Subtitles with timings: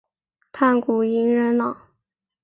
[0.51, 1.77] 炭谷银仁朗。